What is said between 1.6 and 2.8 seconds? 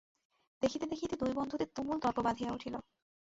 তুমুল তর্ক বাধিয়া উঠিল।